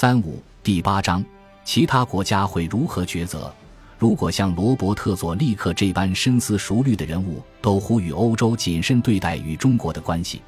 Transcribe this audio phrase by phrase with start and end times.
[0.00, 1.24] 三五第八章，
[1.64, 3.52] 其他国家会如何抉择？
[3.98, 10.40] 如果像罗伯特·佐利克这般深思熟虑的人物都呼吁欧洲谨慎对待与中国的关系，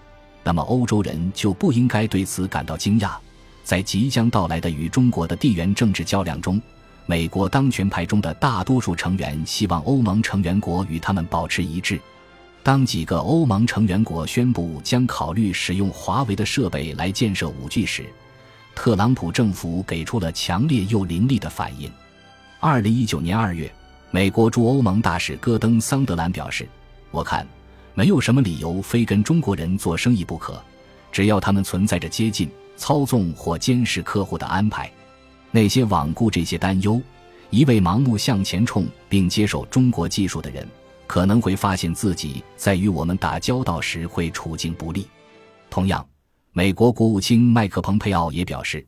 [0.44, 3.16] 那么欧洲人就不应该对此感到惊讶。
[3.64, 6.62] 在即将到来的与中国的地缘政治较量中，
[7.06, 12.00] 美国当权派中的大多数成员希望欧盟成员国与他们保持一致。
[12.62, 18.06] 当几个欧盟成员国宣布将考虑使用华为的设备来建设五 G 时，
[18.74, 21.90] 特朗普政府给出了强烈又凌厉的反应。
[22.58, 23.70] 二零一九年二月，
[24.10, 26.68] 美国驻欧盟大使戈登·桑德兰表示
[27.10, 27.46] ：“我看，
[27.94, 30.62] 没有什么理由非跟中国人做生意不可，
[31.12, 34.90] 只要他们存在着接近、操纵或监视客户的安排。
[35.50, 37.00] 那些罔顾这些担忧、
[37.50, 40.66] 一味盲目向前冲并接受中国技术的人，
[41.06, 45.06] 可能会发现自己在与我们打交道时会处境不利。”
[45.68, 46.09] 同样。
[46.52, 48.84] 美国国务卿麦克·蓬佩奥也表示，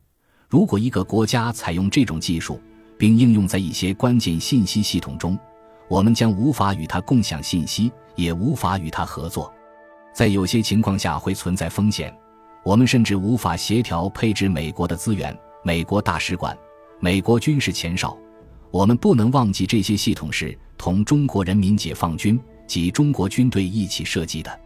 [0.49, 2.59] 如果一个国家采用这种技术，
[2.97, 5.39] 并应用在一些关键信息系统中，
[5.87, 9.49] 我们将无法与它共享信息，也无法与它合作。
[10.13, 12.13] 在有些情况下会存在风险，
[12.65, 16.57] 我们甚至无法协调配置美国的资源、美国大使馆、
[16.99, 18.17] 美国军事前哨。
[18.71, 24.59] 我们不能忘记，这些系统是同中国人民解放军及中国军队一起设计的。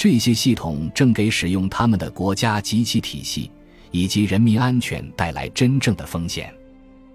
[0.00, 3.50] 这些系统正给使用他们的国家及其体系
[3.90, 6.50] 以及人民安全带来真正的风险。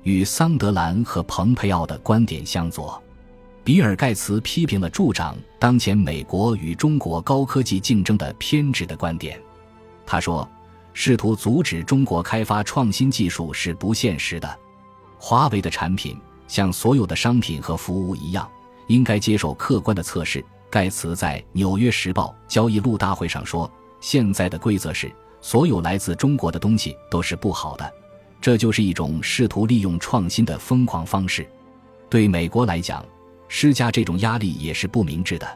[0.04, 3.02] 与桑德兰和蓬佩奥的观点相左，
[3.64, 9.42] 比尔·盖茨批评了助长当前美国与中国高科技竞争的偏执的观点。
[10.06, 10.48] 他说
[10.94, 14.60] ：“试图阻止中国开发创新技术是不现实的。
[15.18, 16.16] 华为的产品
[16.48, 18.48] 像所有的商品和服务一样，
[18.86, 20.46] 应该接受客观的测试。”
[20.76, 25.10] 盖茨在《纽约时报》交易路大会上说：“现在的规则是，
[25.40, 27.94] 所有来自中国的东西都是不好的。
[28.42, 31.48] 这就是一种试图利用创新的疯狂方式。
[32.10, 33.06] 对美国来讲，
[33.48, 35.48] 施加这种压力也是不明智的，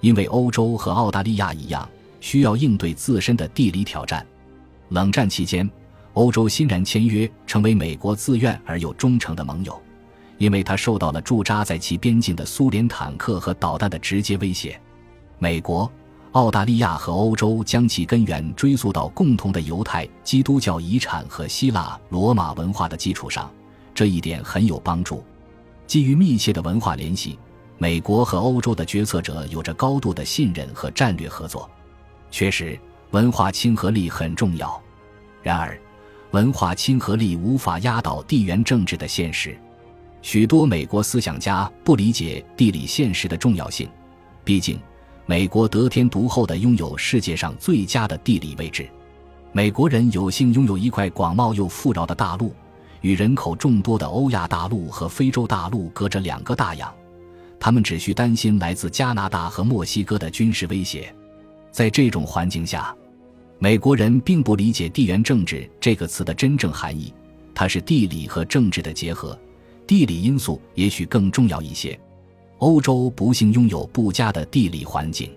[0.00, 1.86] 因为欧洲和澳大利亚一样，
[2.20, 4.26] 需要应对自身的地理挑战。
[4.88, 5.70] 冷战期间，
[6.14, 9.78] 欧洲欣然签约，成为美国自愿而又忠诚的盟友。”
[10.38, 14.80] 因为他受到了驻扎在其边境的苏联坦克和导弹的直接威胁，
[15.38, 15.90] 美国、
[16.32, 23.50] 澳大利亚和欧洲将其根源追溯到共同的犹太基督教遗产和希腊罗马文化的基础上，
[23.94, 25.22] 这一点很有帮助。
[25.86, 27.38] 基于密切的文化联系，
[27.76, 31.70] 美国和欧洲的决策者有着高度的信任和战略合作。
[32.30, 32.78] 确实，
[33.10, 34.80] 文化亲和力很重要，
[35.42, 35.78] 然而，
[36.30, 39.54] 文化亲和力无法压倒地缘政治的现实。
[40.22, 43.88] 许多美国思想家不理解地理现实的重要性，
[44.44, 44.78] 毕竟，
[45.26, 48.88] 美国得天独厚的拥有世界上最佳的地理位置。
[49.50, 52.54] 美国人有幸拥有一块广袤又富饶的大陆，
[53.00, 56.90] 与人口众多的欧亚大陆和非洲大陆隔着两个大洋，
[57.58, 61.12] 他们只需担心来自加拿大和墨西哥的军事威胁。
[61.72, 62.94] 在这种环境下，
[63.58, 67.12] 美国人并不理解“地缘政治”这个词的真正含义，
[67.54, 69.36] 它是地理和政治的结合。
[69.86, 71.98] 地理因素也许更重要一些。
[72.58, 75.30] 欧洲不幸拥有不佳的地理环境，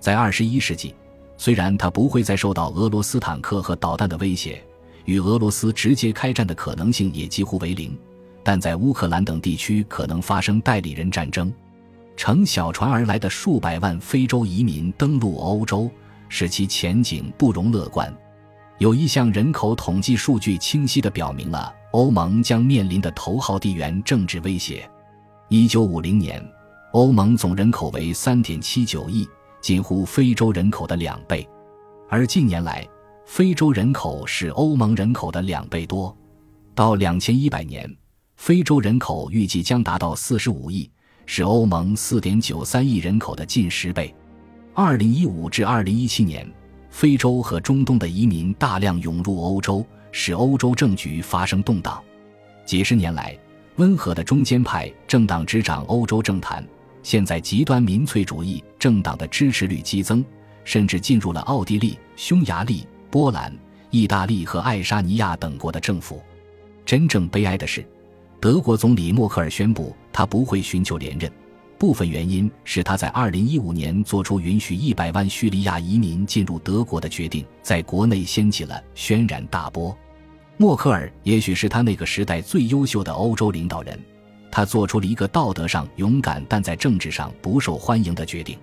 [0.00, 0.94] 在二十一世纪，
[1.36, 4.64] 虽然它不会再受到俄罗斯坦克和导弹的威胁，
[5.04, 7.94] 与俄罗斯直接开战的可能性也几乎为零，
[8.42, 11.52] 但在乌克兰等地区可能发生代理人战争。
[12.16, 15.90] 乘小船而来的数百万非洲移民登陆欧洲，
[16.28, 18.10] 使其前景不容乐观。
[18.78, 24.90] 有一项人口统计数据清晰地表明了欧盟将面临的头号地缘政治威胁。
[25.48, 26.44] 一九五零年，
[26.90, 29.24] 欧盟总人口为三点七九亿，
[29.60, 31.46] 近乎非洲人口的两倍；
[32.10, 32.84] 而近年来，
[33.26, 36.12] 非洲人口是欧盟人口的两倍多。
[36.74, 37.88] 到两千一百年，
[38.34, 40.90] 非洲人口预计将达到四十五亿，
[41.26, 44.12] 是欧盟四点九三亿人口的近十倍。
[44.74, 46.44] 二零一五至二零一七年。
[46.90, 49.84] 非洲和中东的移民大量涌入欧洲，
[50.16, 52.00] 使欧洲政局发生动荡。
[52.64, 53.36] 几十年来，
[53.76, 56.64] 温和的中间派政党执掌欧洲政坛。
[57.02, 60.24] 现在，极端民粹主义政党的支持率激增，
[60.62, 63.52] 甚至进入了奥地利、匈牙利、波兰、
[63.90, 66.22] 意大利和爱沙尼亚等国的政府。
[66.86, 67.84] 真正悲哀的是，
[68.40, 71.28] 德国总理默克尔宣布，他不会寻求连任。
[71.76, 79.94] 部分原因是他在2015年做出允许100万叙利亚移民进入德国的决定，在国内掀起了轩然大波。
[80.56, 83.98] 默克尔也许是他那个时代最优秀的欧洲领导人，
[84.52, 88.56] 他做出了一个道德上勇敢但在政治上不受欢迎的决定。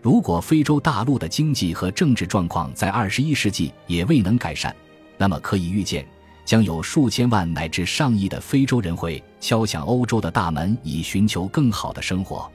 [0.00, 4.74] 如果非洲大陆的经济和政治状况在21世纪也未能改善，
[5.18, 6.06] 那么可以预见，
[6.46, 12.50] 将有数千万乃至上亿的非洲人会敲响欧洲的大门，以寻求更好的生活。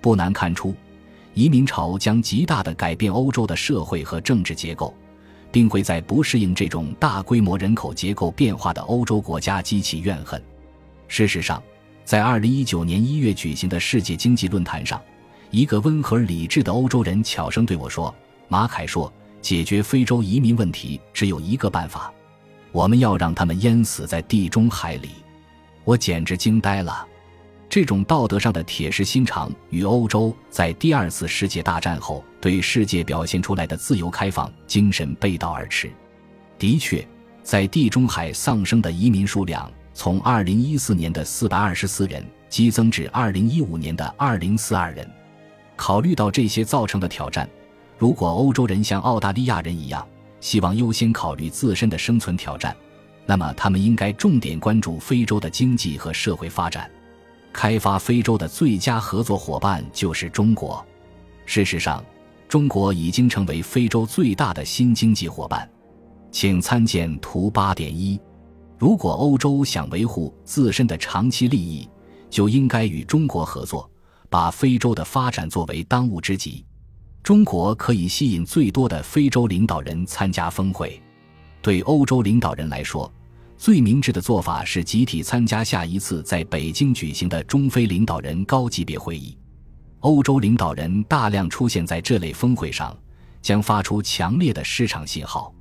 [0.00, 0.74] 不难看出，
[1.34, 4.92] 移民潮将极大地改变欧洲的社会和政治结构，
[5.50, 10.42] 并会在不适应这种大规模人口结构变化的欧洲国家激起怨恨。
[11.08, 11.62] 事实上，
[12.04, 15.00] 在2019年1月举行的世界经济论坛上，
[15.50, 18.14] 一个温和理智的欧洲人悄声对我说
[18.46, 19.10] ：“马凯说，
[19.40, 22.12] 解决非洲移民问题只有一个办法，
[22.70, 25.10] 我们要让他们淹死在地中海里。”
[25.84, 27.07] 我简直惊呆了。
[27.70, 35.90] 这种道德上的铁石心肠与欧洲在第二次世界大战后对世界表现出来的自由开放精神背道而驰。
[36.58, 37.06] 的确，
[37.42, 45.10] 在地中海丧生的移民数量从2014年的424人激增至2015年的2042人。
[45.76, 47.48] 考虑到这些造成的挑战，
[47.98, 50.04] 如果欧洲人像澳大利亚人一样
[50.40, 52.74] 希望优先考虑自身的生存挑战，
[53.26, 56.90] 那么他们应该重点关注非洲的经济和社会发展。
[57.52, 60.84] 开发非洲的最佳合作伙伴就是中国。
[61.46, 62.04] 事实上，
[62.48, 65.68] 中国已经成为非洲最大的新经济伙伴。
[66.30, 68.20] 请参见图八点一。
[68.78, 71.88] 如果欧洲想维护自身的长期利益，
[72.30, 73.90] 就应该与中国合作，
[74.28, 76.64] 把非洲的发展作为当务之急。
[77.22, 81.02] 中国可以吸引最多的非洲领导人参加峰会。
[81.60, 83.10] 对欧洲领导人来说，
[83.58, 89.36] 最明智的做法是集体参加下一次在北京举行的中非领导人高级别会议。
[89.98, 92.96] 欧洲领导人大量出现在这类峰会上，
[93.42, 95.52] 将发出强烈的市场信号，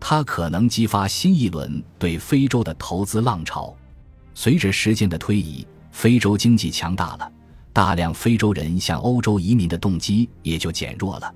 [0.00, 3.72] 它可能激发新一轮对非洲的投资浪潮。
[4.34, 7.32] 随着时间的推移，非洲经济强大了，
[7.72, 11.32] 大量非洲人向欧洲移民的动机也就减弱了。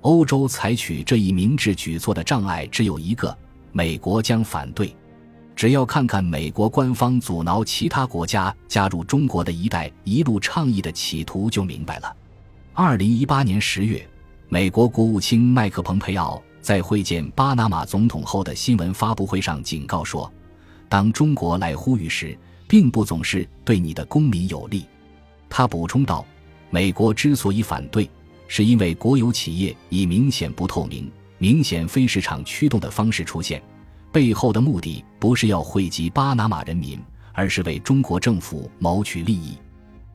[0.00, 3.34] 欧洲采取这一明智举措的障碍只有一个：
[3.70, 4.92] 美国将反对。
[5.56, 12.16] 只要看看美国官方阻挠其他国家加入中国的一带一路倡议的企图，就明白了。
[12.72, 14.04] 二零一八年十月，
[14.48, 20.30] 美国国务卿麦克蓬佩奥在会见巴拿马总统后的新闻发布会上警告说
[20.88, 22.36] ：“当中国来呼吁时，
[22.66, 24.84] 并不总是对你的公民有利。”
[25.48, 26.26] 他补充道
[26.70, 28.10] ：“美国之所以反对，
[28.48, 31.08] 是因为国有企业以明显不透明、
[31.38, 33.62] 明显非市场驱动的方式出现。”
[34.14, 37.02] 背后的目的不是要惠及巴拿马人民，
[37.32, 39.58] 而是为中国政府谋取利益。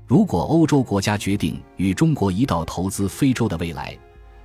[0.08, 3.94] 如果欧洲国家决定与中国一道投资非洲的未来，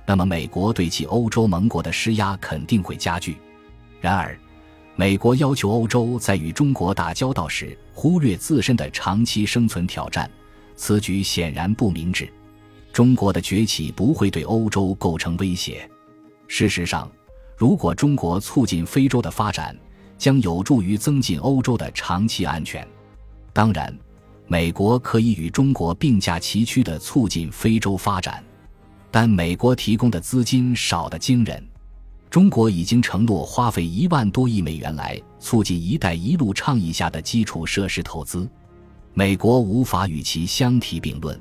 [0.05, 3.37] 那么美国对其欧洲盟国的施压肯定会加剧。
[4.01, 4.37] 然而，
[4.97, 10.29] 美国要求欧洲在与中国打交道时忽略自身的长期生存挑战，
[10.75, 12.29] 此举显然不明智。
[12.91, 15.89] 中国的崛起不会对欧洲构成威胁。
[16.45, 17.09] 事实上。
[17.57, 19.75] 如果中国促进非洲的发展，
[20.17, 22.85] 将有助于增进欧洲的长期安全。
[23.53, 23.97] 当然，
[24.47, 28.43] 美国可以与中国并驾齐驱地促进非洲发展，
[29.09, 31.65] 但美国提供的资金少得惊人。
[32.29, 38.49] 中国已经承诺花费一万多亿美元来促进“一带一路”倡议下的基础设施投资，
[39.13, 41.39] 美国无法与其相提并论。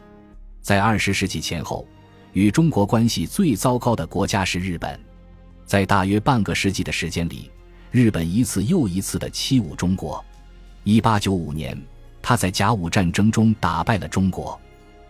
[0.60, 1.84] 在二十世纪前后，
[2.32, 4.99] 与中国关系最糟糕的国家是日本。
[5.66, 7.50] 在大约半个世纪的时间里，
[7.90, 10.22] 日本一次又一次的欺侮中国。
[10.84, 11.81] 一八九五年，
[12.20, 14.58] 他在甲午战争中打败了中国。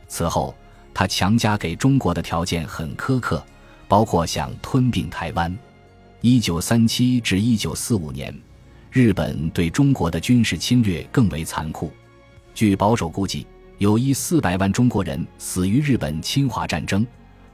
[0.06, 0.54] 此后，
[0.92, 3.44] 他强加给中国的条件很苛刻，
[3.88, 5.56] 包括想吞并台湾。
[6.20, 8.34] 一九三七至一九四五年，
[8.90, 11.92] 日本对中国的军事侵略更为残酷。
[12.54, 13.46] 据保守估计，
[13.78, 17.04] 有一四百万中国人死于日本侵华战争。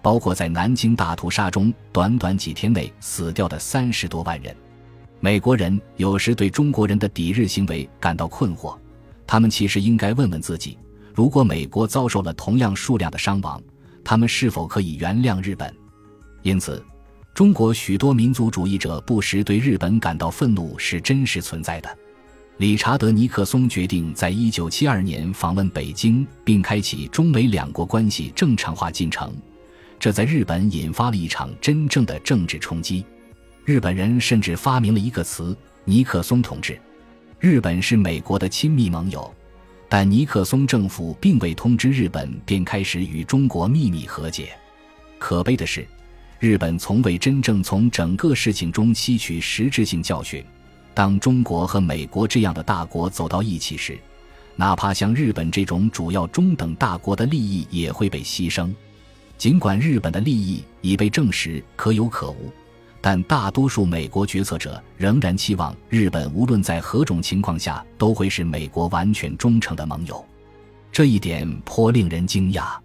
[0.03, 4.55] 包括在南京大屠杀中短短几天内死掉的三十多万人，
[5.21, 8.77] 美国人有时对中国人的抵日行为感到困惑，
[9.27, 10.79] 他们其实应该问问自己：
[11.15, 13.63] 如果美国遭受了同样数量的伤亡，
[14.03, 15.75] 他们是否可以原谅日本？
[16.43, 16.83] 因此，
[17.35, 21.99] 中国许多民族主义者不时对日本感到愤怒是真实存在的。
[22.57, 29.33] 理查德·尼克松决定在一九七二年访问北京，并开启中美两国关系正常化进程。
[30.01, 33.05] 这在日本引发了一场真正的政治冲击，
[33.67, 35.55] 日本人甚至发明了一个词
[35.85, 36.81] “尼克松同志”。
[37.39, 39.31] 日本是美国的亲密盟友，
[39.91, 44.49] 但尼克松政府并未通知日本便开始与中国秘密和解。
[45.19, 45.87] 可悲的是，
[46.39, 50.43] 日本从未真正从整个事情中吸取实质性教训。
[50.95, 53.99] 当中国和美国这样的大国走到一起时，
[54.57, 58.73] 哪怕像日本这种主要中等大国的利益也会被牺牲。
[59.41, 62.53] 尽管日本的利益已被证实可有可无，
[63.01, 70.23] 但大多数美国决策者仍然期望日本无论在何种情况下都会是美国完全忠诚的盟友，
[70.93, 72.77] 这一点颇令人惊讶。